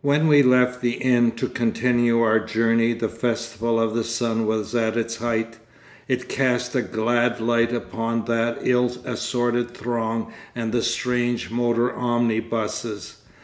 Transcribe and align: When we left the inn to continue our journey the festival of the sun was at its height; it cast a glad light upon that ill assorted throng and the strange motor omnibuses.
When 0.00 0.28
we 0.28 0.44
left 0.44 0.80
the 0.80 0.92
inn 0.92 1.32
to 1.32 1.48
continue 1.48 2.20
our 2.22 2.38
journey 2.38 2.92
the 2.92 3.08
festival 3.08 3.80
of 3.80 3.96
the 3.96 4.04
sun 4.04 4.46
was 4.46 4.76
at 4.76 4.96
its 4.96 5.16
height; 5.16 5.56
it 6.06 6.28
cast 6.28 6.76
a 6.76 6.82
glad 6.82 7.40
light 7.40 7.72
upon 7.74 8.26
that 8.26 8.58
ill 8.62 8.92
assorted 9.04 9.72
throng 9.72 10.32
and 10.54 10.70
the 10.70 10.82
strange 10.84 11.50
motor 11.50 11.92
omnibuses. 11.92 13.16